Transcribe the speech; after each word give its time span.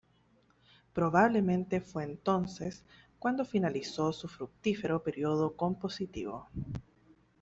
Probablemente 0.93 1.79
fue 1.79 2.05
entonces 2.05 2.83
cuando 3.19 3.45
finalizó 3.45 4.11
su 4.11 4.27
fructífero 4.27 5.03
periodo 5.03 5.55
compositivo. 5.55 6.49